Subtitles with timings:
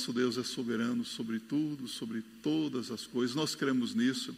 [0.00, 3.36] nosso Deus é soberano sobre tudo, sobre todas as coisas.
[3.36, 4.34] Nós cremos nisso.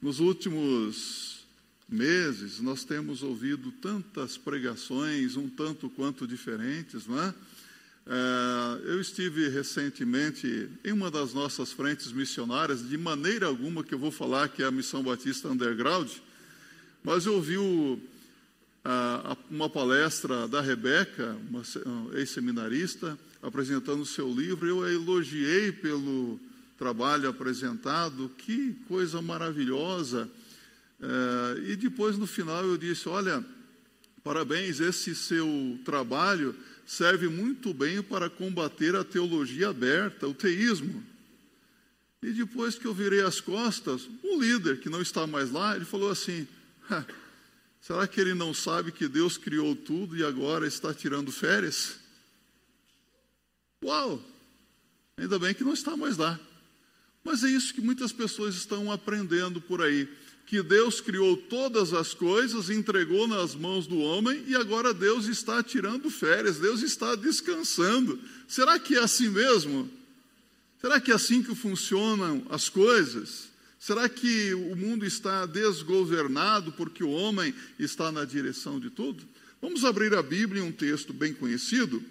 [0.00, 1.44] Nos últimos
[1.86, 7.34] meses, nós temos ouvido tantas pregações, um tanto quanto diferentes, não é?
[8.06, 13.98] É, eu estive recentemente em uma das nossas frentes missionárias, de maneira alguma que eu
[13.98, 16.10] vou falar que é a Missão Batista Underground,
[17.04, 18.00] mas eu ouvi o,
[19.50, 21.62] uma palestra da Rebeca, uma
[22.14, 24.66] ex-seminarista, apresentando o seu livro.
[24.66, 26.38] Eu a elogiei pelo
[26.78, 30.30] trabalho apresentado, que coisa maravilhosa.
[31.00, 33.44] É, e depois, no final, eu disse: Olha,
[34.22, 36.54] parabéns, esse seu trabalho
[36.86, 41.02] serve muito bem para combater a teologia aberta, o teísmo.
[42.22, 45.84] E depois que eu virei as costas, um líder que não está mais lá, ele
[45.84, 46.46] falou assim:
[47.80, 52.01] será que ele não sabe que Deus criou tudo e agora está tirando férias?
[53.82, 54.22] Uau!
[55.16, 56.38] Ainda bem que não está mais lá.
[57.24, 60.08] Mas é isso que muitas pessoas estão aprendendo por aí
[60.52, 65.62] que Deus criou todas as coisas, entregou nas mãos do homem e agora Deus está
[65.62, 68.20] tirando férias, Deus está descansando.
[68.46, 69.90] Será que é assim mesmo?
[70.78, 73.48] Será que é assim que funcionam as coisas?
[73.78, 79.24] Será que o mundo está desgovernado porque o homem está na direção de tudo?
[79.58, 82.04] Vamos abrir a Bíblia em um texto bem conhecido,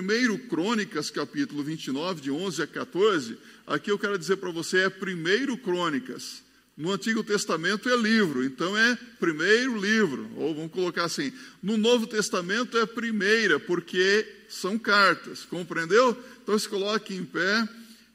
[0.00, 3.38] 1 Crônicas, capítulo 29, de 11 a 14.
[3.66, 6.42] Aqui eu quero dizer para você, é 1 Crônicas.
[6.76, 11.32] No Antigo Testamento é livro, então é primeiro livro, ou vamos colocar assim.
[11.62, 16.20] No Novo Testamento é primeira, porque são cartas, compreendeu?
[16.42, 17.68] Então se coloque em pé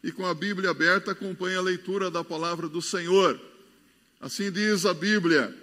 [0.04, 3.40] e com a Bíblia aberta acompanhe a leitura da palavra do Senhor.
[4.20, 5.56] Assim diz a Bíblia: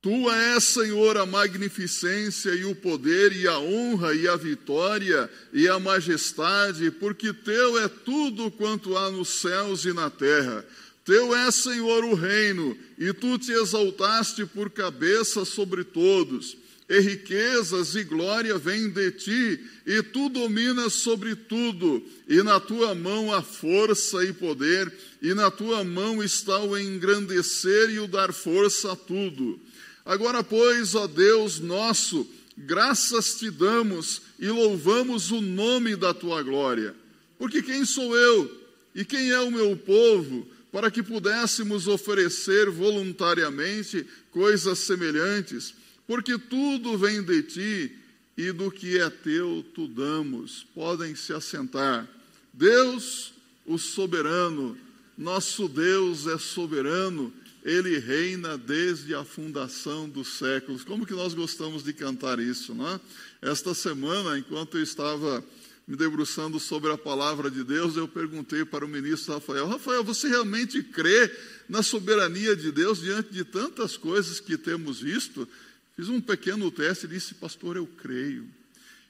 [0.00, 5.66] Tua és, Senhor, a magnificência e o poder e a honra e a vitória e
[5.66, 10.64] a majestade, porque teu é tudo quanto há nos céus e na terra.
[11.04, 16.56] Teu é, Senhor, o reino, e tu te exaltaste por cabeça sobre todos.
[16.88, 22.94] E riquezas e glória vêm de ti, e tu dominas sobre tudo, e na tua
[22.94, 28.32] mão há força e poder, e na tua mão está o engrandecer e o dar
[28.32, 29.60] força a tudo.
[30.08, 32.26] Agora, pois, ó Deus nosso,
[32.56, 36.94] graças te damos e louvamos o nome da tua glória.
[37.38, 38.50] Porque quem sou eu
[38.94, 45.74] e quem é o meu povo para que pudéssemos oferecer voluntariamente coisas semelhantes?
[46.06, 47.92] Porque tudo vem de ti
[48.34, 50.66] e do que é teu tu damos.
[50.74, 52.08] Podem se assentar.
[52.50, 53.34] Deus,
[53.66, 54.74] o soberano,
[55.18, 57.30] nosso Deus é soberano
[57.68, 60.84] ele reina desde a fundação dos séculos.
[60.84, 63.00] Como que nós gostamos de cantar isso, não é?
[63.42, 65.44] Esta semana, enquanto eu estava
[65.86, 70.28] me debruçando sobre a palavra de Deus, eu perguntei para o ministro Rafael: Rafael, você
[70.28, 71.30] realmente crê
[71.68, 75.46] na soberania de Deus diante de tantas coisas que temos visto?
[75.94, 78.48] Fiz um pequeno teste e disse: Pastor, eu creio.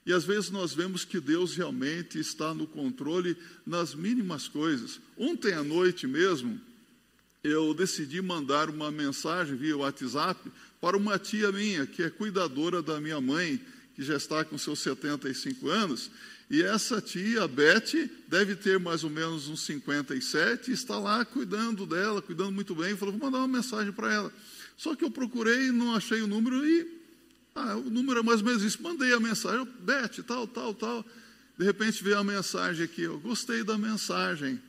[0.05, 4.99] E às vezes nós vemos que Deus realmente está no controle nas mínimas coisas.
[5.17, 6.61] Ontem à noite mesmo,
[7.43, 10.51] eu decidi mandar uma mensagem via WhatsApp
[10.81, 13.61] para uma tia minha, que é cuidadora da minha mãe,
[13.95, 16.11] que já está com seus 75 anos.
[16.51, 21.85] E essa tia, Beth, deve ter mais ou menos uns 57, e está lá cuidando
[21.85, 22.97] dela, cuidando muito bem.
[22.97, 24.33] Falou, vou mandar uma mensagem para ela.
[24.77, 26.99] Só que eu procurei, não achei o número e.
[27.55, 28.81] Ah, o número é mais ou menos isso.
[28.83, 31.05] Mandei a mensagem, Beth, tal, tal, tal.
[31.59, 34.61] De repente veio a mensagem aqui, eu gostei da mensagem.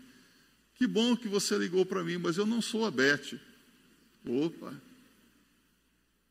[0.79, 3.37] Que bom que você ligou para mim, mas eu não sou a Beth.
[4.25, 4.73] Opa.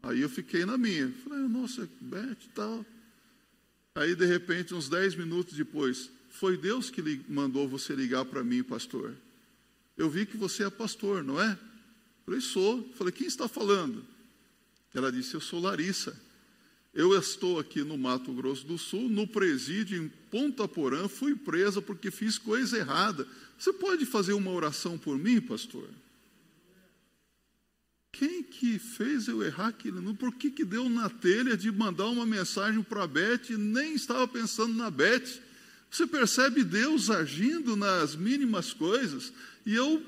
[0.02, 1.12] Aí eu fiquei na minha.
[1.22, 2.84] Falei, nossa, Beth tal.
[3.94, 8.62] Aí, de repente, uns dez minutos depois, foi Deus que mandou você ligar para mim,
[8.62, 9.14] pastor.
[9.98, 11.58] Eu vi que você é pastor, não é?
[12.24, 12.90] Falei, sou.
[12.94, 14.02] Falei, quem está falando?
[14.94, 16.18] Ela disse, eu sou Larissa.
[16.98, 21.80] Eu estou aqui no Mato Grosso do Sul, no presídio em Ponta Porã, fui presa
[21.80, 23.24] porque fiz coisa errada.
[23.56, 25.88] Você pode fazer uma oração por mim, pastor?
[28.10, 30.12] Quem que fez eu errar aquilo?
[30.16, 33.94] Por que, que deu na telha de mandar uma mensagem para a Beth e nem
[33.94, 35.40] estava pensando na Beth?
[35.88, 39.32] Você percebe Deus agindo nas mínimas coisas?
[39.64, 40.04] E eu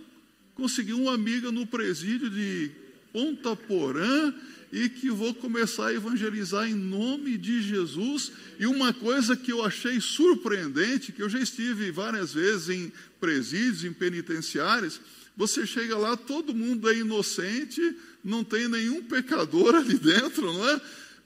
[0.57, 2.73] consegui uma amiga no presídio de
[3.13, 4.35] Ponta Porã
[4.73, 8.33] e que vou começar a evangelizar em nome de Jesus.
[8.59, 13.85] E uma coisa que eu achei surpreendente, que eu já estive várias vezes em presídios,
[13.85, 15.01] em penitenciários,
[15.37, 17.81] você chega lá, todo mundo é inocente,
[18.23, 20.81] não tem nenhum pecador ali dentro, não é?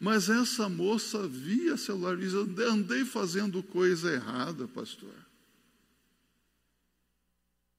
[0.04, 5.14] mas essa moça via celular e diz: andei fazendo coisa errada, pastor.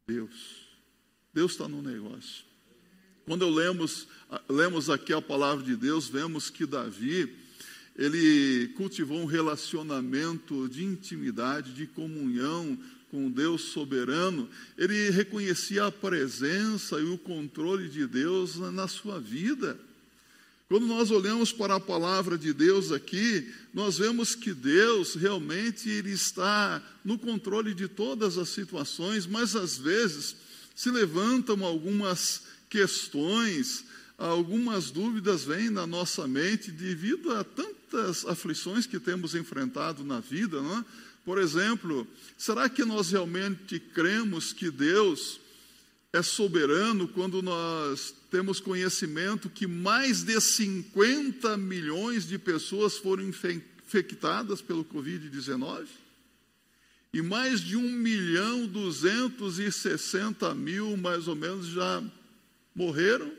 [0.07, 0.67] Deus,
[1.31, 2.43] Deus está no negócio.
[3.25, 4.07] Quando lemos,
[4.47, 7.35] lemos aqui a palavra de Deus, vemos que Davi,
[7.97, 12.77] ele cultivou um relacionamento de intimidade, de comunhão
[13.09, 19.79] com Deus soberano, ele reconhecia a presença e o controle de Deus na sua vida.
[20.67, 26.11] Quando nós olhamos para a palavra de Deus aqui, nós vemos que Deus realmente ele
[26.11, 30.35] está no controle de todas as situações, mas às vezes
[30.75, 33.85] se levantam algumas questões,
[34.17, 40.61] algumas dúvidas vêm na nossa mente devido a tantas aflições que temos enfrentado na vida,
[40.61, 40.85] não é?
[41.23, 42.05] Por exemplo,
[42.37, 45.39] será que nós realmente cremos que Deus
[46.11, 54.61] é soberano quando nós temos conhecimento que mais de 50 milhões de pessoas foram infectadas
[54.61, 55.85] pelo Covid-19?
[57.13, 62.03] E mais de 1 milhão 260 mil, mais ou menos, já
[62.75, 63.31] morreram?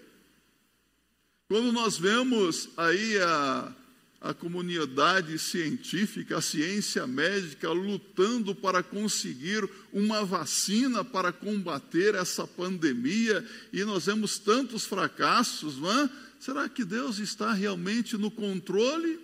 [1.49, 3.73] Quando nós vemos aí a
[4.21, 13.45] a comunidade científica, a ciência médica lutando para conseguir uma vacina para combater essa pandemia
[13.73, 16.11] e nós vemos tantos fracassos, não é?
[16.41, 19.21] Será que Deus está realmente no controle?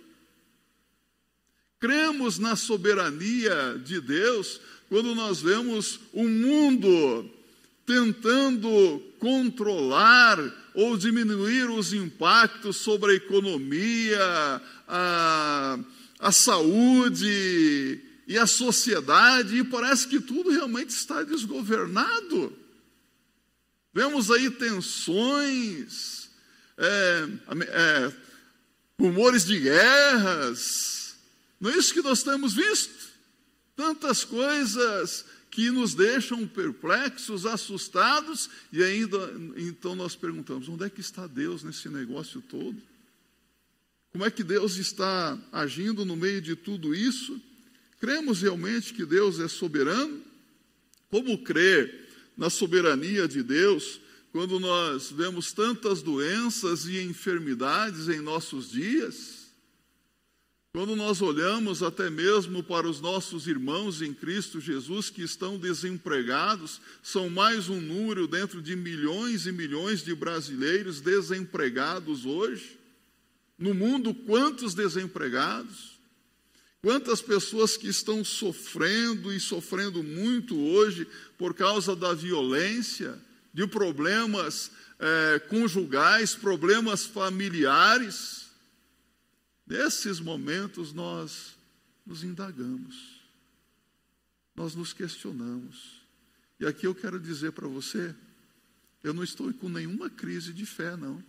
[1.79, 7.29] Cremos na soberania de Deus quando nós vemos o mundo
[7.85, 10.37] tentando controlar
[10.73, 15.79] ou diminuir os impactos sobre a economia, a,
[16.19, 22.57] a saúde e a sociedade, e parece que tudo realmente está desgovernado.
[23.93, 26.29] Vemos aí tensões,
[26.77, 27.27] é,
[27.67, 28.13] é,
[28.99, 31.03] rumores de guerras,
[31.63, 33.13] não é isso que nós temos visto?
[33.73, 40.99] Tantas coisas que nos deixam perplexos, assustados, e ainda então nós perguntamos: onde é que
[40.99, 42.75] está Deus nesse negócio todo?
[44.11, 47.39] Como é que Deus está agindo no meio de tudo isso?
[47.99, 50.23] Cremos realmente que Deus é soberano?
[51.11, 54.01] Como crer na soberania de Deus
[54.31, 59.42] quando nós vemos tantas doenças e enfermidades em nossos dias?
[60.75, 66.81] Quando nós olhamos até mesmo para os nossos irmãos em Cristo Jesus que estão desempregados,
[67.03, 72.79] são mais um número dentro de milhões e milhões de brasileiros desempregados hoje.
[73.55, 75.99] No mundo, quantos desempregados,
[76.81, 81.05] quantas pessoas que estão sofrendo e sofrendo muito hoje
[81.37, 83.21] por causa da violência,
[83.53, 88.42] de problemas é, conjugais, problemas familiares.
[89.65, 91.55] Nesses momentos nós
[92.05, 93.21] nos indagamos,
[94.55, 96.01] nós nos questionamos.
[96.59, 98.13] E aqui eu quero dizer para você,
[99.03, 101.23] eu não estou com nenhuma crise de fé, não.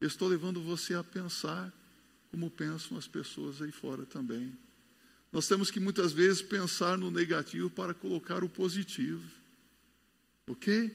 [0.00, 1.72] Eu estou levando você a pensar
[2.30, 4.56] como pensam as pessoas aí fora também.
[5.32, 9.22] Nós temos que muitas vezes pensar no negativo para colocar o positivo.
[10.46, 10.94] Ok?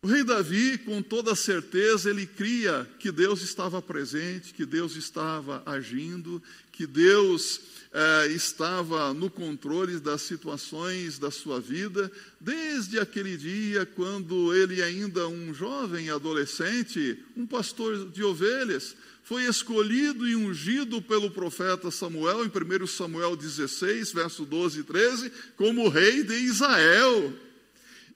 [0.00, 5.60] O rei Davi, com toda certeza, ele cria que Deus estava presente, que Deus estava
[5.66, 7.60] agindo, que Deus
[7.92, 15.26] eh, estava no controle das situações da sua vida, desde aquele dia quando ele, ainda
[15.26, 18.94] um jovem adolescente, um pastor de ovelhas,
[19.24, 25.32] foi escolhido e ungido pelo profeta Samuel, em 1 Samuel 16, verso 12 e 13,
[25.56, 27.47] como rei de Israel.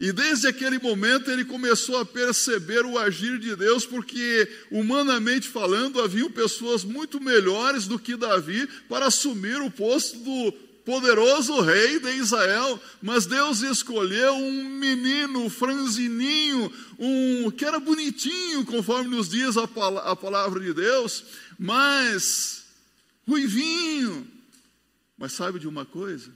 [0.02, 6.02] E desde aquele momento ele começou a perceber o agir de Deus, porque, humanamente falando,
[6.02, 10.52] haviam pessoas muito melhores do que Davi para assumir o posto do
[10.84, 19.08] poderoso rei de Israel, mas Deus escolheu um menino franzininho, um que era bonitinho, conforme
[19.08, 21.24] nos diz a, a palavra de Deus,
[21.56, 22.64] mas
[23.24, 24.26] ruivinho.
[25.16, 26.28] Mas sabe de uma coisa?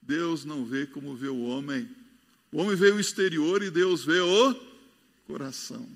[0.00, 1.86] Deus não vê como vê o homem
[2.52, 4.54] o homem vê o exterior e Deus vê o
[5.26, 5.88] coração.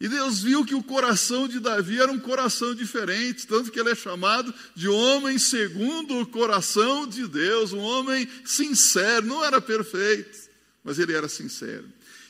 [0.00, 3.90] E Deus viu que o coração de Davi era um coração diferente, tanto que ele
[3.90, 10.50] é chamado de homem segundo o coração de Deus, um homem sincero, não era perfeito,
[10.82, 11.86] mas ele era sincero.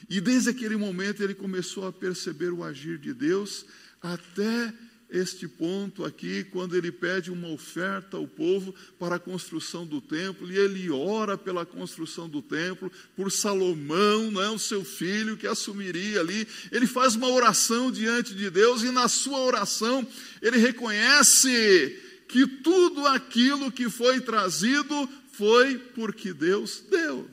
[0.09, 3.64] E desde aquele momento ele começou a perceber o agir de Deus,
[4.02, 4.73] até
[5.14, 10.50] este ponto aqui, quando ele pede uma oferta ao povo para a construção do templo,
[10.50, 15.47] e ele ora pela construção do templo, por Salomão, não é, o seu filho, que
[15.47, 16.49] assumiria ali.
[16.73, 20.04] Ele faz uma oração diante de Deus, e na sua oração
[20.42, 27.30] ele reconhece que tudo aquilo que foi trazido foi porque Deus deu.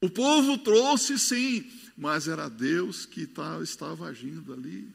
[0.00, 3.28] O povo trouxe sim, mas era Deus que
[3.62, 4.86] estava agindo ali.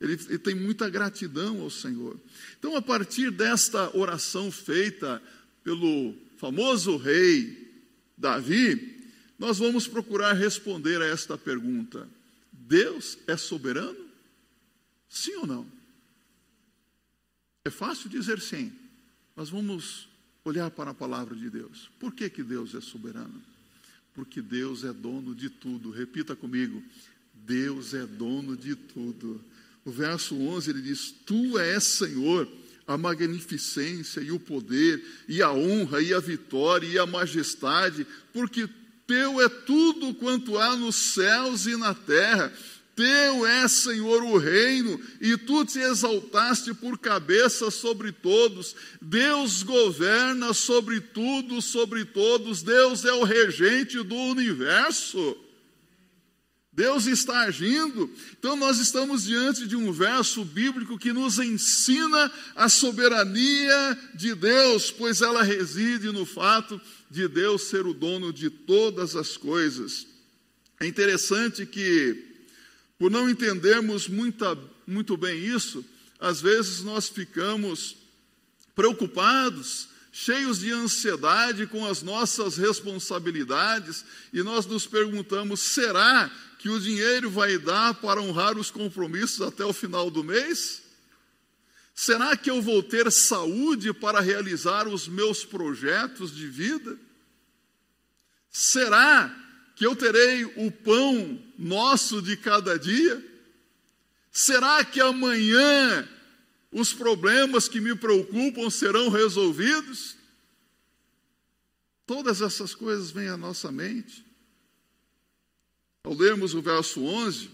[0.00, 2.18] Ele, ele, tem muita gratidão ao Senhor.
[2.58, 5.20] Então, a partir desta oração feita
[5.64, 7.68] pelo famoso rei
[8.16, 8.96] Davi,
[9.38, 12.08] nós vamos procurar responder a esta pergunta:
[12.52, 14.06] Deus é soberano?
[15.08, 15.66] Sim ou não?
[17.64, 18.72] É fácil dizer sim,
[19.34, 20.08] mas vamos
[20.44, 21.90] olhar para a palavra de Deus.
[21.98, 23.42] Por que, que Deus é soberano?
[24.14, 25.90] Porque Deus é dono de tudo.
[25.90, 26.82] Repita comigo:
[27.34, 29.44] Deus é dono de tudo.
[29.88, 32.46] O verso 11 ele diz: Tu és Senhor,
[32.86, 38.68] a magnificência e o poder, e a honra, e a vitória, e a majestade, porque
[39.06, 42.52] teu é tudo quanto há nos céus e na terra.
[42.94, 48.76] Teu é, Senhor, o reino, e tu te exaltaste por cabeça sobre todos.
[49.00, 52.62] Deus governa sobre tudo, sobre todos.
[52.62, 55.47] Deus é o regente do universo.
[56.78, 58.08] Deus está agindo.
[58.38, 64.88] Então, nós estamos diante de um verso bíblico que nos ensina a soberania de Deus,
[64.88, 66.80] pois ela reside no fato
[67.10, 70.06] de Deus ser o dono de todas as coisas.
[70.78, 72.24] É interessante que
[72.96, 74.56] por não entendermos muita,
[74.86, 75.84] muito bem isso,
[76.20, 77.96] às vezes nós ficamos
[78.76, 86.80] preocupados, cheios de ansiedade com as nossas responsabilidades e nós nos perguntamos: será que o
[86.80, 90.82] dinheiro vai dar para honrar os compromissos até o final do mês?
[91.94, 96.98] Será que eu vou ter saúde para realizar os meus projetos de vida?
[98.50, 99.34] Será
[99.76, 103.24] que eu terei o pão nosso de cada dia?
[104.32, 106.08] Será que amanhã
[106.72, 110.16] os problemas que me preocupam serão resolvidos?
[112.06, 114.27] Todas essas coisas vêm à nossa mente.
[116.04, 117.50] Ao lermos o verso 11,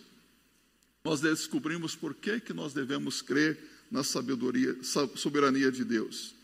[1.05, 3.59] nós descobrimos por que, que nós devemos crer
[3.91, 4.77] na sabedoria,
[5.17, 6.35] soberania de Deus.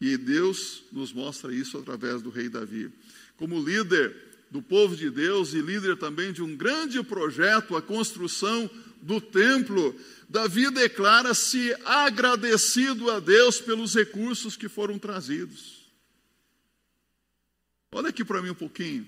[0.00, 2.90] E Deus nos mostra isso através do rei Davi.
[3.36, 4.14] Como líder
[4.50, 8.68] do povo de Deus e líder também de um grande projeto, a construção
[9.00, 9.94] do templo,
[10.28, 15.82] Davi declara-se agradecido a Deus pelos recursos que foram trazidos.
[17.92, 19.06] Olha aqui para mim um pouquinho.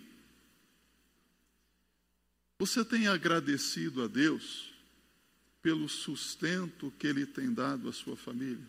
[2.66, 4.72] Você tem agradecido a Deus
[5.60, 8.64] pelo sustento que Ele tem dado à sua família?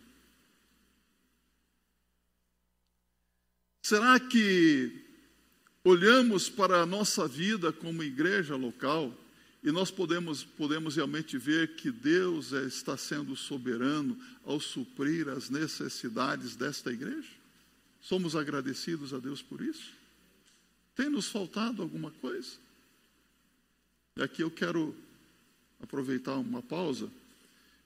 [3.82, 5.02] Será que
[5.82, 9.18] olhamos para a nossa vida como igreja local
[9.62, 15.48] e nós podemos, podemos realmente ver que Deus é, está sendo soberano ao suprir as
[15.48, 17.30] necessidades desta igreja?
[18.02, 19.94] Somos agradecidos a Deus por isso?
[20.94, 22.65] Tem nos faltado alguma coisa?
[24.16, 24.94] E aqui eu quero
[25.82, 27.10] aproveitar uma pausa.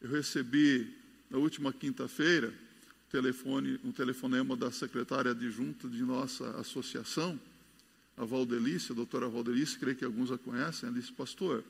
[0.00, 0.88] Eu recebi
[1.28, 2.54] na última quinta-feira
[3.10, 7.38] telefone, um telefonema da secretária adjunta de nossa associação,
[8.16, 11.64] a Valdelice, a doutora Valdelice, creio que alguns a conhecem, ela disse, pastor,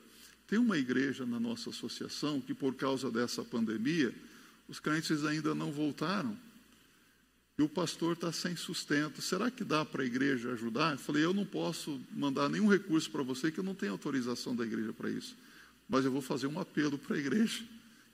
[0.47, 4.13] tem uma igreja na nossa associação que por causa dessa pandemia,
[4.67, 6.37] os crentes ainda não voltaram.
[7.61, 9.21] E o pastor está sem sustento.
[9.21, 10.93] Será que dá para a igreja ajudar?
[10.93, 14.55] Eu falei, eu não posso mandar nenhum recurso para você, que eu não tenho autorização
[14.55, 15.37] da igreja para isso.
[15.87, 17.63] Mas eu vou fazer um apelo para a igreja.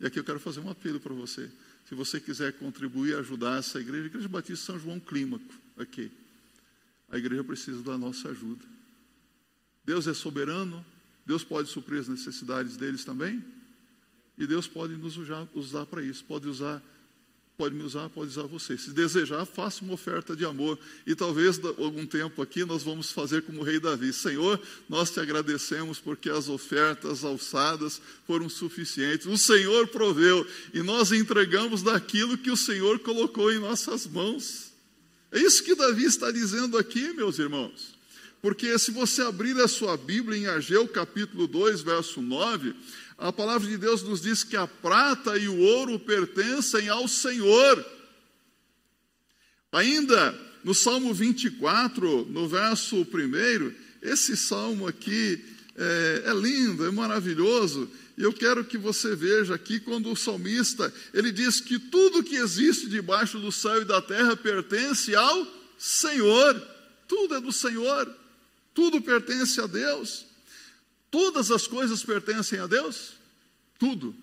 [0.02, 1.50] E aqui eu quero fazer um apelo para você.
[1.88, 6.12] Se você quiser contribuir ajudar essa igreja, a Igreja Batista São João Clímaco, aqui
[7.10, 8.66] a igreja precisa da nossa ajuda.
[9.86, 10.86] Deus é soberano,
[11.26, 13.42] Deus pode suprir as necessidades deles também,
[14.38, 16.84] e Deus pode nos usar, usar para isso, pode usar,
[17.58, 18.78] pode me usar, pode usar você.
[18.78, 23.42] Se desejar, faça uma oferta de amor, e talvez algum tempo aqui nós vamos fazer
[23.42, 29.36] como o rei Davi: Senhor, nós te agradecemos porque as ofertas alçadas foram suficientes, o
[29.40, 34.72] Senhor proveu, e nós entregamos daquilo que o Senhor colocou em nossas mãos.
[35.32, 37.98] É isso que Davi está dizendo aqui, meus irmãos.
[38.40, 42.76] Porque se você abrir a sua Bíblia em Ageu capítulo 2, verso 9,
[43.18, 47.84] a palavra de Deus nos diz que a prata e o ouro pertencem ao Senhor.
[49.72, 55.44] Ainda no Salmo 24, no verso 1, esse salmo aqui
[55.76, 57.90] é, é lindo, é maravilhoso.
[58.16, 62.36] E eu quero que você veja aqui quando o salmista, ele diz que tudo que
[62.36, 65.48] existe debaixo do céu e da terra pertence ao
[65.78, 66.60] Senhor.
[67.08, 68.14] Tudo é do Senhor.
[68.76, 70.27] Tudo pertence a Deus.
[71.10, 73.14] Todas as coisas pertencem a Deus?
[73.80, 74.16] Tudo.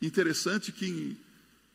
[0.00, 1.16] Interessante que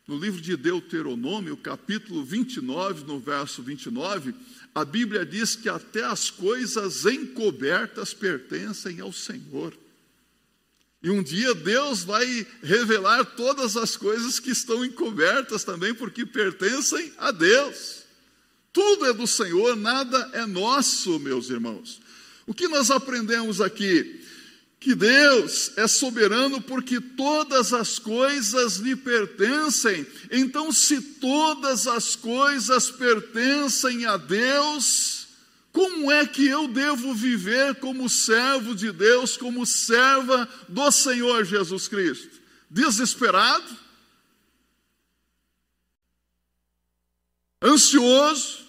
[0.07, 4.33] no livro de Deuteronômio, capítulo 29, no verso 29,
[4.73, 9.77] a Bíblia diz que até as coisas encobertas pertencem ao Senhor.
[11.01, 12.25] E um dia Deus vai
[12.61, 18.03] revelar todas as coisas que estão encobertas também, porque pertencem a Deus.
[18.73, 22.01] Tudo é do Senhor, nada é nosso, meus irmãos.
[22.45, 24.18] O que nós aprendemos aqui?
[24.79, 30.07] Que Deus é soberano porque todas as coisas lhe pertencem.
[30.31, 35.27] Então, se todas as coisas pertencem a Deus,
[35.73, 41.89] como é que eu devo viver como servo de Deus, como serva do Senhor Jesus
[41.89, 42.39] Cristo?
[42.69, 43.77] Desesperado?
[47.61, 48.65] Ansioso?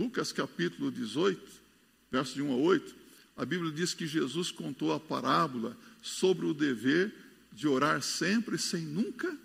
[0.00, 1.67] Lucas capítulo 18,
[2.10, 2.96] versos de 1 a 8,
[3.36, 7.14] a Bíblia diz que Jesus contou a parábola sobre o dever
[7.52, 9.36] de orar sempre sem nunca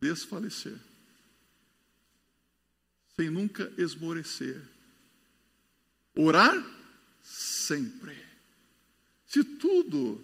[0.00, 0.78] desfalecer
[3.16, 4.60] sem nunca esmorecer.
[6.14, 6.54] Orar
[7.22, 8.14] sempre.
[9.26, 10.22] Se tudo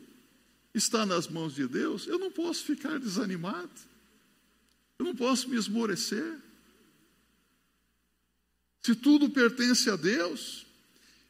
[0.74, 3.70] está nas mãos de Deus, eu não posso ficar desanimado.
[4.98, 6.38] Eu não posso me esmorecer.
[8.84, 10.66] Se tudo pertence a Deus,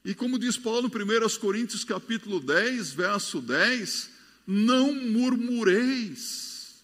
[0.04, 4.10] e como diz Paulo em 1 Coríntios capítulo 10, verso 10,
[4.46, 6.82] não murmureis.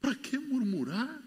[0.00, 1.22] Para que murmurar?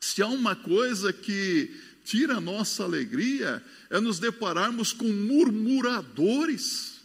[0.00, 1.70] Se há uma coisa que
[2.04, 7.00] tira a nossa alegria, é nos depararmos com murmuradores.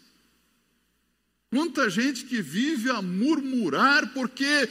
[1.49, 4.69] Quanta gente que vive a murmurar porque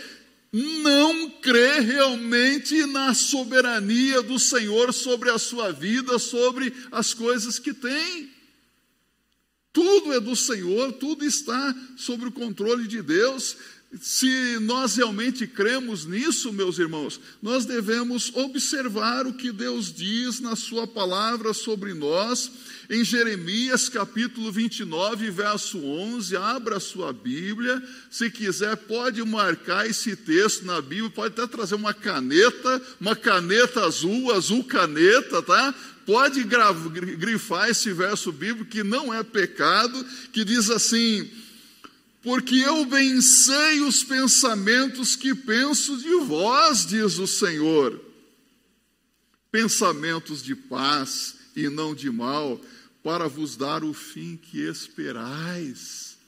[0.53, 7.75] não crê realmente na soberania do Senhor sobre a sua vida, sobre as coisas que
[7.75, 8.31] tem.
[9.73, 13.57] Tudo é do Senhor, tudo está sob o controle de Deus.
[13.97, 20.55] Se nós realmente cremos nisso, meus irmãos, nós devemos observar o que Deus diz na
[20.55, 22.53] Sua palavra sobre nós,
[22.91, 26.37] em Jeremias capítulo 29, verso 11.
[26.37, 31.75] Abra a sua Bíblia, se quiser, pode marcar esse texto na Bíblia, pode até trazer
[31.75, 35.75] uma caneta, uma caneta azul, azul caneta, tá?
[36.05, 41.31] Pode grifar esse verso bíblico que não é pecado, que diz assim
[42.29, 47.99] porque eu bem os pensamentos que penso de vós, diz o Senhor.
[49.51, 52.61] Pensamentos de paz e não de mal,
[53.03, 56.19] para vos dar o fim que esperais.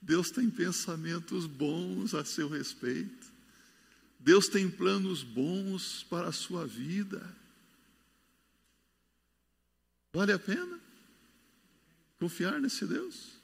[0.00, 3.26] Deus tem pensamentos bons a seu respeito.
[4.18, 7.22] Deus tem planos bons para a sua vida.
[10.14, 10.80] Vale a pena
[12.18, 13.35] confiar nesse Deus?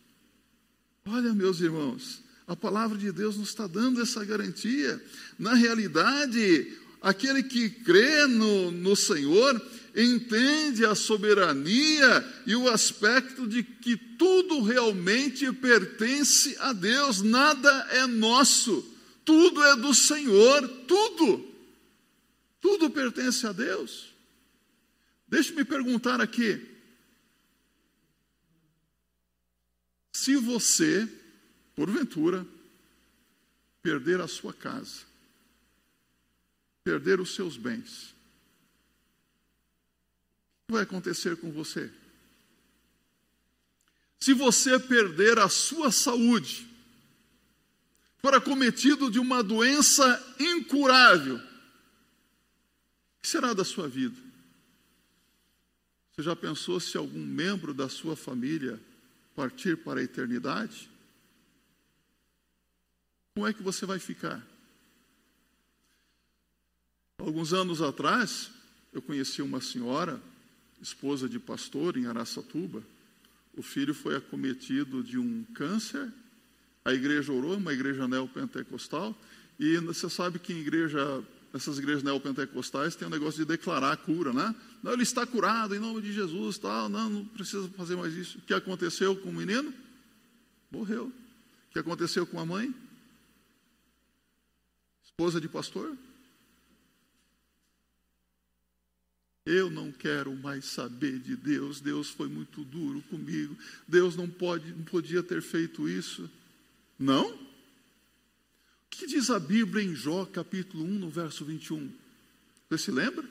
[1.05, 5.03] Olha, meus irmãos, a palavra de Deus nos está dando essa garantia.
[5.37, 9.61] Na realidade, aquele que crê no, no Senhor
[9.97, 18.07] entende a soberania e o aspecto de que tudo realmente pertence a Deus, nada é
[18.07, 18.85] nosso,
[19.25, 21.45] tudo é do Senhor, tudo,
[22.61, 24.15] tudo pertence a Deus.
[25.27, 26.72] Deixe-me perguntar aqui:
[30.23, 31.09] Se você,
[31.75, 32.47] porventura,
[33.83, 35.01] perder a sua casa,
[36.85, 38.15] perder os seus bens,
[40.63, 41.91] o que vai acontecer com você?
[44.21, 46.69] Se você perder a sua saúde,
[48.19, 51.43] for acometido de uma doença incurável, o
[53.23, 54.23] que será da sua vida?
[56.13, 58.81] Você já pensou se algum membro da sua família
[59.35, 60.91] partir para a eternidade,
[63.35, 64.47] como é que você vai ficar?
[67.19, 68.51] Alguns anos atrás,
[68.93, 70.21] eu conheci uma senhora,
[70.83, 72.83] esposa de pastor em Araçatuba.
[73.57, 76.13] O filho foi acometido de um câncer.
[76.85, 79.17] A igreja orou, uma igreja neopentecostal.
[79.59, 83.97] E você sabe que em igreja nessas igrejas neopentecostais tem um negócio de declarar a
[83.97, 84.55] cura, né?
[84.83, 88.39] Não, ele está curado em nome de Jesus, tal, não, não precisa fazer mais isso.
[88.39, 89.73] O que aconteceu com o menino?
[90.71, 91.07] Morreu.
[91.07, 92.75] O que aconteceu com a mãe?
[95.05, 95.97] Esposa de pastor?
[99.45, 101.81] Eu não quero mais saber de Deus.
[101.81, 103.57] Deus foi muito duro comigo.
[103.87, 106.31] Deus não pode, não podia ter feito isso.
[106.99, 107.37] Não?
[108.93, 111.91] Que diz a Bíblia em Jó, capítulo 1, no verso 21?
[112.69, 113.25] Você se lembra?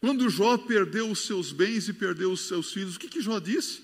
[0.00, 3.38] Quando Jó perdeu os seus bens e perdeu os seus filhos, o que, que Jó
[3.38, 3.80] disse?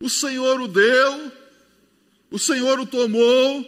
[0.00, 1.32] O Senhor o deu,
[2.30, 3.66] o Senhor o tomou,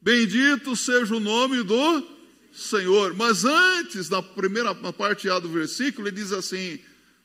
[0.00, 2.06] bendito seja o nome do
[2.52, 3.14] Senhor.
[3.14, 6.78] Mas antes, na primeira na parte A do versículo, ele diz assim: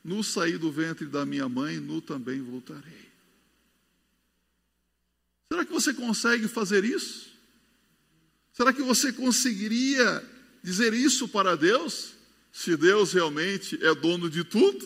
[0.04, 3.11] No saí do ventre da minha mãe, no também voltarei.
[5.72, 7.32] Que você consegue fazer isso?
[8.52, 10.22] Será que você conseguiria
[10.62, 12.14] dizer isso para Deus?
[12.52, 14.86] Se Deus realmente é dono de tudo?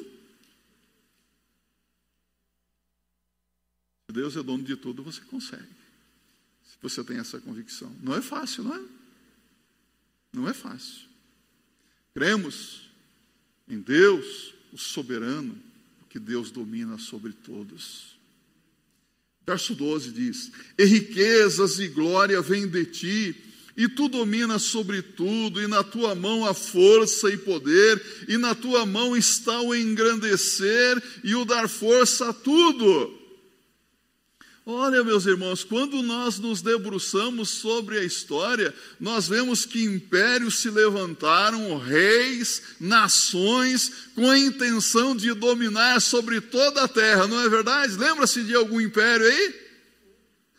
[4.05, 5.65] Se Deus é dono de tudo, você consegue.
[6.63, 7.91] Se você tem essa convicção.
[8.03, 8.85] Não é fácil, não é?
[10.31, 11.09] Não é fácil.
[12.13, 12.91] Cremos
[13.67, 15.59] em Deus, o soberano,
[15.97, 18.14] porque Deus domina sobre todos.
[19.45, 23.35] Verso 12 diz: E riquezas e glória vêm de ti,
[23.77, 28.55] e tu dominas sobre tudo, e na tua mão há força e poder, e na
[28.55, 33.24] tua mão está o engrandecer e o dar força a tudo.
[34.67, 40.71] Olha, meus irmãos, quando nós nos debruçamos sobre a história, nós vemos que impérios se
[40.71, 47.95] levantaram, reis, nações, com a intenção de dominar sobre toda a terra, não é verdade?
[47.95, 49.65] Lembra-se de algum império aí?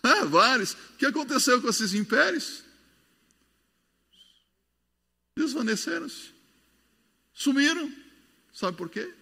[0.04, 0.74] Ah, vários.
[0.74, 2.62] O que aconteceu com esses impérios?
[5.36, 6.30] Desvaneceram-se,
[7.34, 7.92] sumiram.
[8.52, 9.12] Sabe por quê?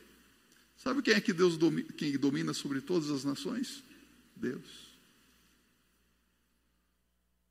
[0.76, 3.83] Sabe quem é que Deus domina, quem domina sobre todas as nações?
[4.36, 4.94] Deus.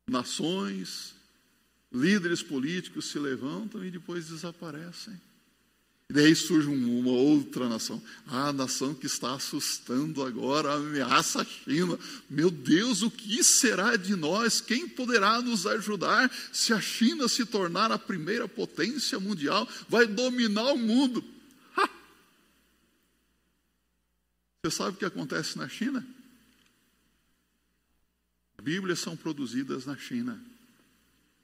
[0.06, 1.14] Nações,
[1.92, 5.18] líderes políticos se levantam e depois desaparecem.
[6.10, 8.02] E daí surge uma outra nação.
[8.26, 11.98] Ah, a nação que está assustando agora, ameaça a China.
[12.28, 14.60] Meu Deus, o que será de nós?
[14.60, 19.66] Quem poderá nos ajudar se a China se tornar a primeira potência mundial?
[19.88, 21.24] Vai dominar o mundo.
[21.74, 21.88] Ha!
[24.62, 26.06] Você sabe o que acontece na China?
[28.64, 30.40] Bíblias são produzidas na China.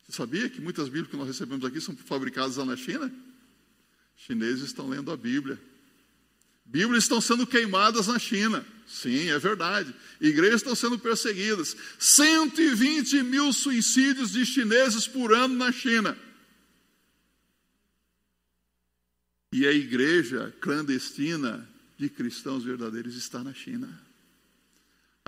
[0.07, 3.13] Você sabia que muitas Bíblias que nós recebemos aqui são fabricadas lá na China?
[4.17, 5.61] Chineses estão lendo a Bíblia.
[6.65, 8.65] Bíblias estão sendo queimadas na China.
[8.89, 9.95] Sim, é verdade.
[10.19, 11.77] Igrejas estão sendo perseguidas.
[11.99, 16.17] 120 mil suicídios de chineses por ano na China.
[19.53, 24.10] E a igreja clandestina de cristãos verdadeiros está na China.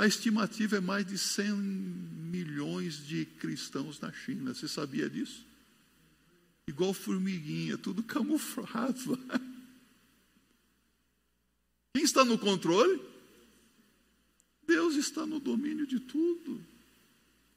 [0.02, 4.52] A estimativa é mais de 100 milhões de cristãos na China.
[4.52, 5.46] Você sabia disso?
[6.66, 9.16] Igual formiguinha, tudo camuflado.
[11.94, 13.00] Quem está no controle?
[14.66, 16.60] Deus está no domínio de tudo.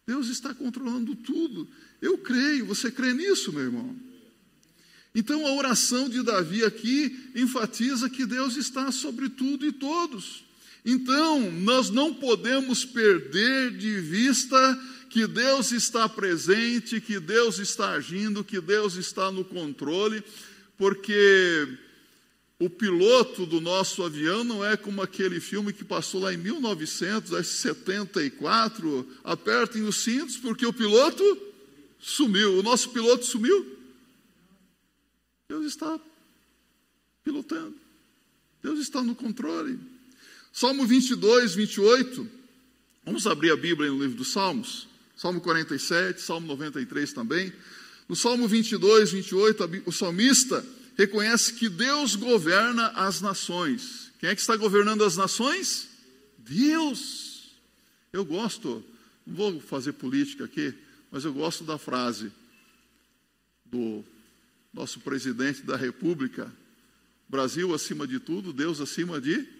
[0.05, 1.67] Deus está controlando tudo.
[1.99, 3.99] Eu creio, você crê nisso, meu irmão?
[5.15, 10.44] Então a oração de Davi aqui enfatiza que Deus está sobre tudo e todos.
[10.85, 18.43] Então, nós não podemos perder de vista que Deus está presente, que Deus está agindo,
[18.43, 20.23] que Deus está no controle,
[20.77, 21.67] porque
[22.59, 29.07] o piloto do nosso avião não é como aquele filme que passou lá em 1974,
[29.23, 31.23] apertem os cintos porque o piloto
[31.99, 32.59] sumiu.
[32.59, 33.75] O nosso piloto sumiu.
[35.49, 35.99] Deus está
[37.23, 37.73] pilotando.
[38.61, 39.94] Deus está no controle.
[40.55, 42.31] Salmo 22, 28.
[43.03, 44.87] Vamos abrir a Bíblia no livro dos Salmos.
[45.13, 47.51] Salmo 47, Salmo 93 também.
[48.07, 50.65] No Salmo 22, 28, o salmista
[50.97, 54.13] reconhece que Deus governa as nações.
[54.17, 55.89] Quem é que está governando as nações?
[56.37, 57.51] Deus.
[58.13, 58.81] Eu gosto,
[59.27, 60.73] não vou fazer política aqui,
[61.11, 62.31] mas eu gosto da frase
[63.65, 64.05] do
[64.73, 66.49] nosso presidente da República:
[67.27, 69.54] Brasil acima de tudo, Deus acima de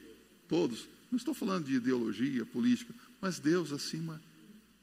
[0.48, 0.88] todos.
[1.12, 4.22] Não estou falando de ideologia política, mas Deus acima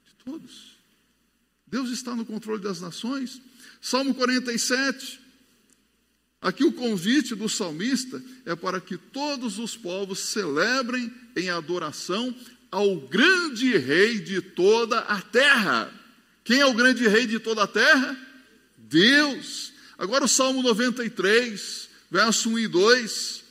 [0.07, 0.77] de todos.
[1.66, 3.40] Deus está no controle das nações.
[3.81, 5.20] Salmo 47.
[6.40, 12.35] Aqui o convite do salmista é para que todos os povos celebrem em adoração
[12.70, 15.92] ao grande rei de toda a terra.
[16.42, 18.16] Quem é o grande rei de toda a terra?
[18.77, 19.72] Deus.
[19.96, 23.41] Agora o Salmo 93, verso 1 e 2.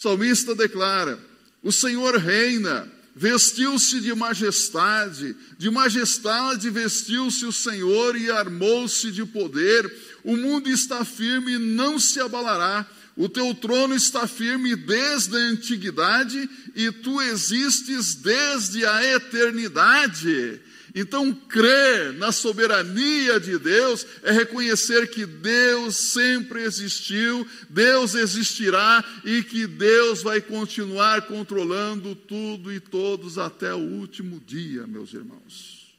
[0.00, 1.18] Salmista declara:
[1.62, 9.90] O Senhor reina, vestiu-se de majestade, de majestade vestiu-se o Senhor e armou-se de poder.
[10.22, 12.86] O mundo está firme e não se abalará.
[13.16, 20.60] O teu trono está firme desde a antiguidade e tu existes desde a eternidade.
[20.98, 29.42] Então, crer na soberania de Deus é reconhecer que Deus sempre existiu, Deus existirá e
[29.42, 35.98] que Deus vai continuar controlando tudo e todos até o último dia, meus irmãos.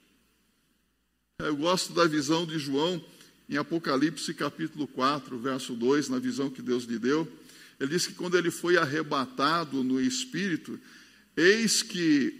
[1.37, 2.99] Eu gosto da visão de João
[3.47, 7.31] em Apocalipse capítulo 4, verso 2, na visão que Deus lhe deu.
[7.79, 10.79] Ele diz que quando ele foi arrebatado no espírito,
[11.35, 12.33] eis que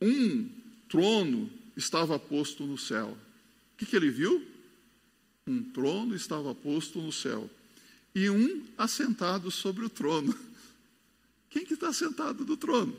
[0.00, 0.61] um
[0.92, 3.16] trono estava posto no céu.
[3.72, 4.46] O que, que ele viu?
[5.46, 7.50] Um trono estava posto no céu
[8.14, 10.38] e um assentado sobre o trono.
[11.48, 12.94] Quem que está sentado no trono?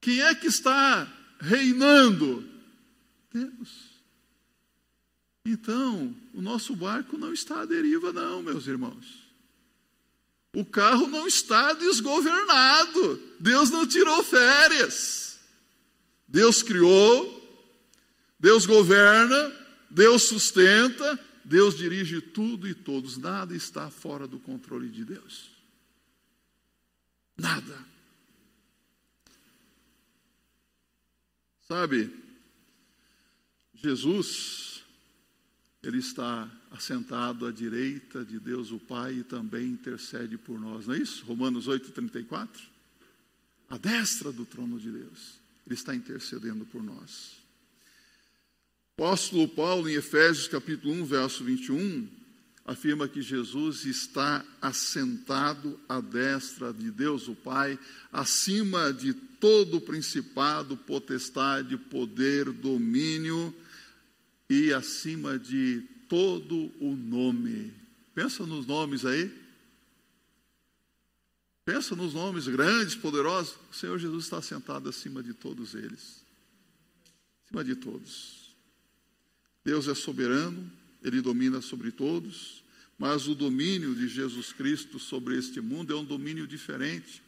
[0.00, 2.44] Quem é que está reinando?
[3.32, 3.92] Deus.
[5.46, 9.22] Então, o nosso barco não está à deriva, não, meus irmãos.
[10.52, 13.22] O carro não está desgovernado.
[13.38, 15.31] Deus não tirou férias.
[16.32, 17.38] Deus criou,
[18.40, 19.54] Deus governa,
[19.90, 23.18] Deus sustenta, Deus dirige tudo e todos.
[23.18, 25.50] Nada está fora do controle de Deus.
[27.36, 27.84] Nada.
[31.68, 32.10] Sabe,
[33.74, 34.82] Jesus,
[35.82, 40.94] Ele está assentado à direita de Deus o Pai e também intercede por nós, não
[40.94, 41.26] é isso?
[41.26, 42.48] Romanos 8,34.
[43.68, 45.41] A destra do trono de Deus.
[45.72, 47.32] Ele está intercedendo por nós.
[48.98, 52.06] O apóstolo Paulo, em Efésios capítulo 1, verso 21,
[52.62, 57.78] afirma que Jesus está assentado à destra de Deus o Pai,
[58.12, 63.54] acima de todo principado, potestade, poder, domínio
[64.50, 67.72] e acima de todo o nome.
[68.14, 69.41] Pensa nos nomes aí.
[71.64, 73.56] Pensa nos nomes grandes, poderosos.
[73.70, 76.24] O Senhor Jesus está sentado acima de todos eles.
[77.44, 78.54] Acima de todos.
[79.64, 80.70] Deus é soberano,
[81.02, 82.64] ele domina sobre todos,
[82.98, 87.22] mas o domínio de Jesus Cristo sobre este mundo é um domínio diferente.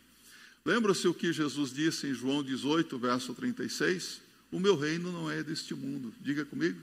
[0.64, 4.20] Lembra-se o que Jesus disse em João 18, verso 36?
[4.50, 6.12] O meu reino não é deste mundo.
[6.20, 6.80] Diga comigo.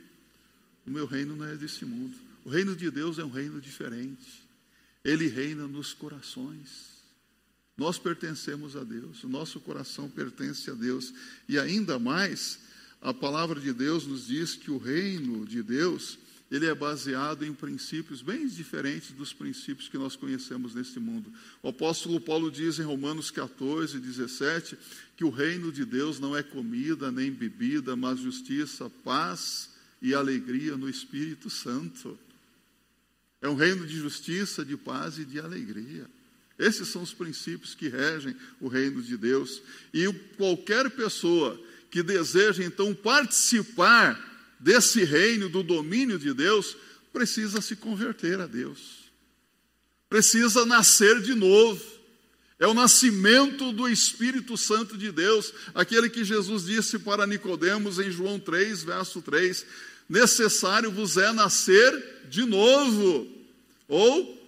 [0.85, 2.15] O meu reino não é deste mundo.
[2.45, 4.43] O reino de Deus é um reino diferente.
[5.03, 6.90] Ele reina nos corações.
[7.77, 11.13] Nós pertencemos a Deus, o nosso coração pertence a Deus.
[11.47, 12.59] E ainda mais,
[13.01, 16.19] a palavra de Deus nos diz que o reino de Deus,
[16.51, 21.31] ele é baseado em princípios bem diferentes dos princípios que nós conhecemos neste mundo.
[21.63, 24.77] O apóstolo Paulo diz em Romanos 14, 17,
[25.15, 30.75] que o reino de Deus não é comida nem bebida, mas justiça, paz e alegria
[30.75, 32.19] no Espírito Santo.
[33.41, 36.07] É um reino de justiça, de paz e de alegria.
[36.61, 39.63] Esses são os princípios que regem o reino de Deus.
[39.91, 46.77] E qualquer pessoa que deseja então participar desse reino, do domínio de Deus,
[47.11, 49.11] precisa se converter a Deus.
[50.07, 51.83] Precisa nascer de novo.
[52.59, 58.11] É o nascimento do Espírito Santo de Deus, aquele que Jesus disse para Nicodemos em
[58.11, 59.65] João 3, verso 3:
[60.07, 63.27] necessário vos é nascer de novo.
[63.87, 64.40] Ou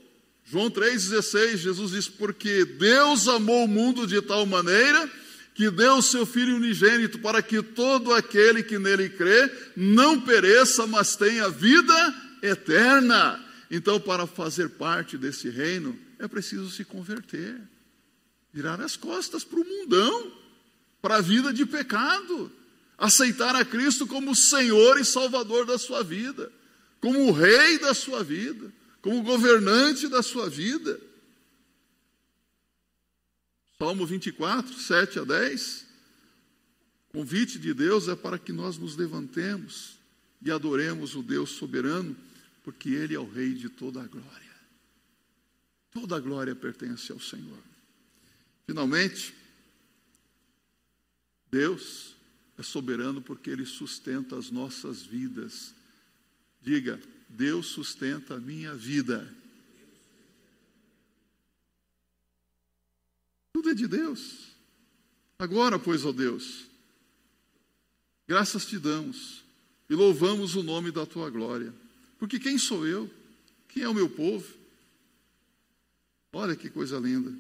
[0.46, 5.10] João 3,16, Jesus diz: Porque Deus amou o mundo de tal maneira
[5.54, 10.88] que deu o seu Filho unigênito para que todo aquele que nele crê não pereça,
[10.88, 13.40] mas tenha vida eterna.
[13.70, 17.60] Então, para fazer parte desse reino, é preciso se converter,
[18.52, 20.32] virar as costas para o mundão,
[21.02, 22.52] para a vida de pecado,
[22.98, 26.52] aceitar a Cristo como Senhor e Salvador da sua vida,
[27.00, 28.72] como o Rei da sua vida
[29.04, 30.98] como governante da sua vida.
[33.78, 35.86] Salmo 24, 7 a 10.
[37.10, 40.00] O convite de Deus é para que nós nos levantemos
[40.42, 42.16] e adoremos o Deus soberano,
[42.64, 44.54] porque Ele é o Rei de toda a glória.
[45.92, 47.60] Toda a glória pertence ao Senhor.
[48.66, 49.36] Finalmente,
[51.52, 52.16] Deus
[52.58, 55.76] é soberano porque Ele sustenta as nossas vidas.
[56.62, 57.02] Diga,
[57.34, 59.28] Deus sustenta a minha vida.
[63.52, 64.50] Tudo é de Deus.
[65.40, 66.66] Agora, pois, ó Deus,
[68.28, 69.44] graças te damos
[69.90, 71.74] e louvamos o nome da tua glória.
[72.20, 73.12] Porque quem sou eu?
[73.68, 74.48] Quem é o meu povo?
[76.32, 77.34] Olha que coisa linda.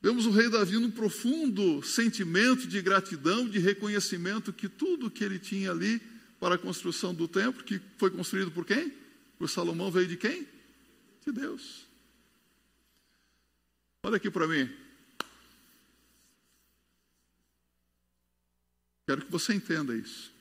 [0.00, 5.38] Vemos o rei Davi num profundo sentimento de gratidão, de reconhecimento que tudo que ele
[5.38, 6.00] tinha ali
[6.38, 8.90] para a construção do templo, que foi construído por quem?
[9.38, 10.46] Por Salomão veio de quem?
[11.24, 11.86] De Deus.
[14.02, 14.70] Olha aqui para mim.
[19.06, 20.32] Quero que você entenda isso.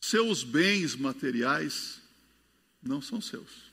[0.00, 2.02] Seus bens materiais
[2.82, 3.72] não são seus.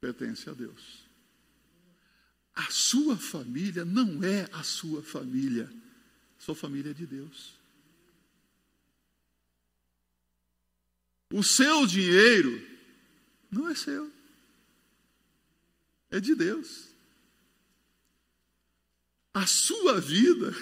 [0.00, 1.04] Pertence a Deus.
[2.54, 5.70] A sua família não é a sua família.
[6.38, 7.55] Sua família é de Deus.
[11.32, 12.64] O seu dinheiro
[13.50, 14.12] não é seu.
[16.10, 16.88] É de Deus.
[19.34, 20.54] A sua vida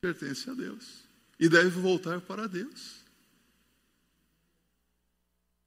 [0.00, 1.04] pertence a Deus
[1.38, 3.04] e deve voltar para Deus.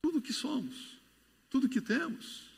[0.01, 0.97] Tudo que somos,
[1.49, 2.50] tudo que temos,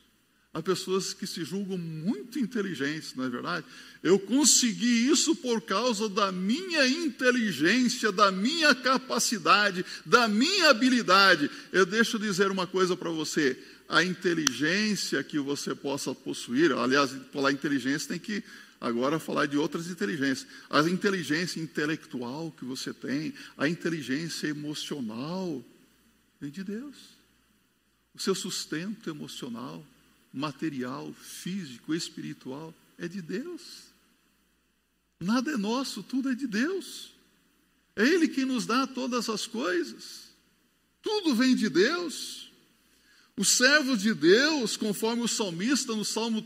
[0.54, 3.66] Há pessoas que se julgam muito inteligentes, não é verdade?
[4.04, 11.50] Eu consegui isso por causa da minha inteligência, da minha capacidade, da minha habilidade.
[11.72, 13.58] Eu deixo dizer uma coisa para você:
[13.90, 18.44] a inteligência que você possa possuir, aliás, falar inteligência tem que
[18.80, 20.46] agora falar de outras inteligências.
[20.70, 25.66] A inteligência intelectual que você tem, a inteligência emocional,
[26.40, 26.96] vem de Deus.
[28.14, 29.84] O seu sustento emocional
[30.34, 33.84] material, físico, espiritual, é de Deus.
[35.20, 37.14] Nada é nosso, tudo é de Deus.
[37.96, 40.24] É Ele que nos dá todas as coisas.
[41.02, 42.52] Tudo vem de Deus.
[43.38, 46.46] Os servos de Deus, conforme o salmista no Salmo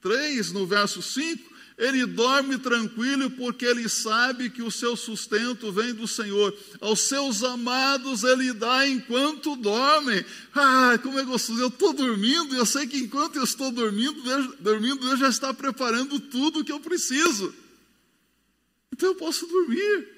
[0.00, 5.92] 3, no verso 5, ele dorme tranquilo porque ele sabe que o seu sustento vem
[5.92, 6.56] do Senhor.
[6.80, 10.24] Aos seus amados ele dá enquanto dormem.
[10.54, 11.60] Ah, como é gostoso!
[11.60, 15.28] Eu estou dormindo e eu sei que enquanto eu estou dormindo, Deus, dormindo, Deus já
[15.28, 17.52] está preparando tudo o que eu preciso.
[18.92, 20.14] Então eu posso dormir.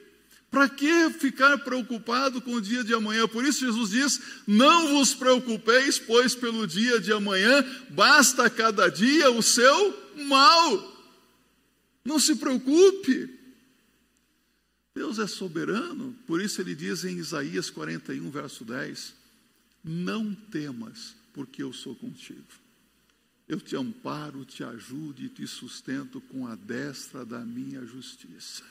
[0.51, 3.27] Para que ficar preocupado com o dia de amanhã?
[3.27, 9.31] Por isso Jesus diz: Não vos preocupeis, pois pelo dia de amanhã basta cada dia
[9.31, 10.96] o seu mal.
[12.07, 13.29] Não se preocupe.
[14.95, 19.13] Deus é soberano, por isso ele diz em Isaías 41, verso 10:
[19.83, 22.47] Não temas, porque eu sou contigo.
[23.49, 28.65] Eu te amparo, te ajudo e te sustento com a destra da minha justiça.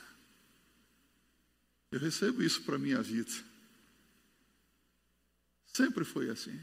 [1.92, 3.32] Eu recebo isso para a minha vida.
[5.72, 6.58] Sempre foi assim.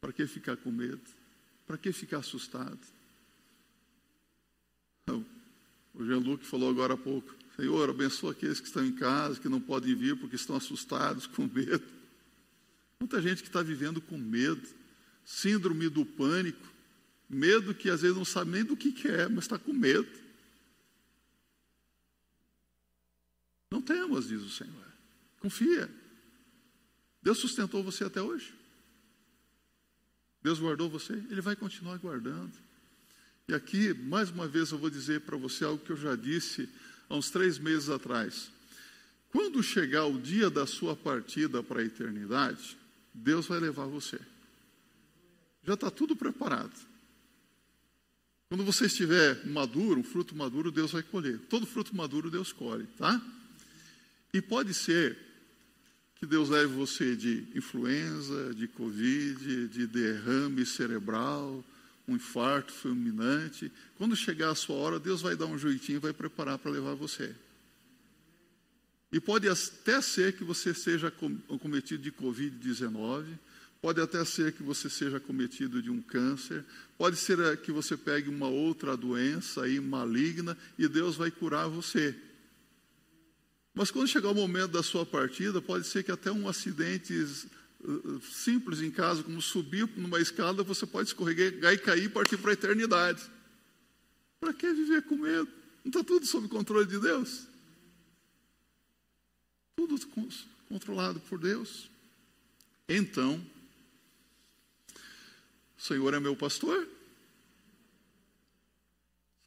[0.00, 1.02] Para que ficar com medo?
[1.66, 2.80] Para que ficar assustado?
[5.94, 7.34] O Jean-Luc falou agora há pouco.
[7.56, 11.42] Senhor, abençoa aqueles que estão em casa, que não podem vir porque estão assustados, com
[11.46, 11.84] medo.
[12.98, 14.66] Muita gente que está vivendo com medo,
[15.24, 16.66] síndrome do pânico,
[17.28, 20.08] medo que às vezes não sabe nem do que, que é, mas está com medo.
[23.70, 24.86] Não temas, diz o Senhor.
[25.40, 25.90] Confia.
[27.22, 28.54] Deus sustentou você até hoje.
[30.42, 32.52] Deus guardou você, Ele vai continuar guardando.
[33.48, 36.68] E aqui, mais uma vez, eu vou dizer para você algo que eu já disse
[37.08, 38.50] há uns três meses atrás.
[39.30, 42.76] Quando chegar o dia da sua partida para a eternidade,
[43.12, 44.18] Deus vai levar você.
[45.64, 46.72] Já está tudo preparado.
[48.48, 51.38] Quando você estiver maduro, fruto maduro, Deus vai colher.
[51.48, 53.20] Todo fruto maduro Deus colhe, tá?
[54.32, 55.16] E pode ser
[56.16, 61.64] que Deus leve você de influenza, de covid, de derrame cerebral,
[62.06, 63.70] um infarto fulminante.
[63.96, 66.94] Quando chegar a sua hora, Deus vai dar um jeitinho e vai preparar para levar
[66.94, 67.34] você.
[69.12, 71.10] E pode até ser que você seja
[71.60, 73.26] cometido de Covid-19,
[73.80, 76.64] pode até ser que você seja cometido de um câncer,
[76.96, 81.68] pode ser eh, que você pegue uma outra doença aí maligna e Deus vai curar
[81.68, 82.14] você.
[83.74, 87.12] Mas quando chegar o momento da sua partida, pode ser que até um acidente
[88.22, 92.50] simples em casa, como subir numa escada, você pode escorregar e cair e partir para
[92.50, 93.22] a eternidade.
[94.40, 95.48] Para que viver com medo?
[95.84, 97.46] Não está tudo sob controle de Deus?
[99.76, 99.98] Tudo
[100.68, 101.90] controlado por Deus.
[102.88, 103.44] Então,
[105.76, 106.88] o Senhor é meu pastor.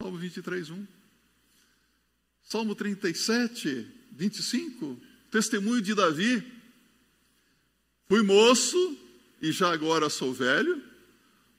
[0.02, 0.88] Salmo 23, 1.
[2.44, 5.02] Salmo 37, 25.
[5.32, 6.55] Testemunho de Davi.
[8.08, 8.98] Fui moço
[9.42, 10.82] e já agora sou velho,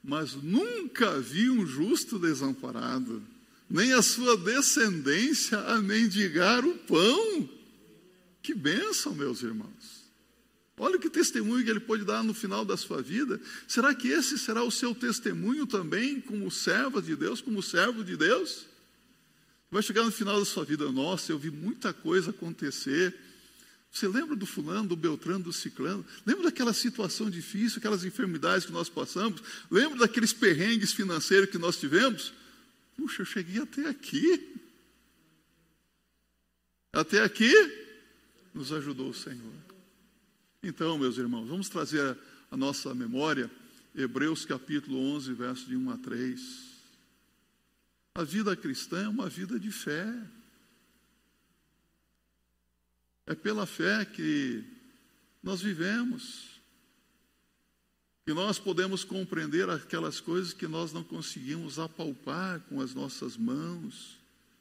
[0.03, 3.22] mas nunca vi um justo desamparado,
[3.68, 7.49] nem a sua descendência a mendigar o pão.
[8.40, 10.07] Que bênção, meus irmãos.
[10.78, 13.40] Olha que testemunho que ele pode dar no final da sua vida.
[13.66, 18.16] Será que esse será o seu testemunho também, como servo de Deus, como servo de
[18.16, 18.66] Deus?
[19.70, 23.14] Vai chegar no final da sua vida, nossa, eu vi muita coisa acontecer.
[23.97, 26.05] Você lembra do fulano, do Beltrano, do Ciclano?
[26.26, 29.40] Lembra daquela situação difícil, aquelas enfermidades que nós passamos?
[29.70, 32.30] Lembra daqueles perrengues financeiros que nós tivemos?
[32.94, 34.55] Puxa, eu cheguei até aqui.
[36.92, 37.51] Até aqui
[38.53, 39.55] nos ajudou o Senhor.
[40.62, 42.18] Então, meus irmãos, vamos trazer
[42.51, 43.51] a nossa memória
[43.94, 46.40] Hebreus capítulo 11, verso de 1 a 3.
[48.16, 50.07] A vida cristã é uma vida de fé.
[53.27, 54.62] É pela fé que
[55.43, 56.61] nós vivemos,
[58.24, 64.16] que nós podemos compreender aquelas coisas que nós não conseguimos apalpar com as nossas mãos,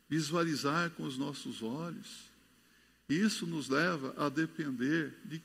[0.09, 2.29] visualizar com os nossos olhos.
[3.09, 5.41] Isso nos leva a depender de,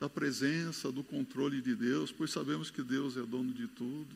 [0.00, 4.14] da presença, do controle de Deus, pois sabemos que Deus é dono de tudo,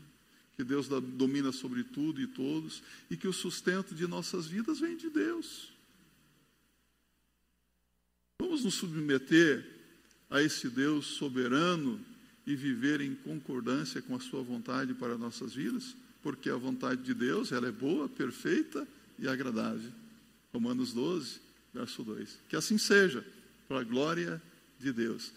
[0.56, 4.96] que Deus domina sobre tudo e todos, e que o sustento de nossas vidas vem
[4.96, 5.77] de Deus.
[8.48, 9.62] Vamos nos submeter
[10.30, 12.00] a esse Deus soberano
[12.46, 17.12] e viver em concordância com a sua vontade para nossas vidas, porque a vontade de
[17.12, 18.88] Deus, ela é boa, perfeita
[19.18, 19.92] e agradável.
[20.50, 21.40] Romanos 12,
[21.74, 22.38] verso 2.
[22.48, 23.22] Que assim seja,
[23.68, 24.40] para a glória
[24.80, 25.30] de Deus.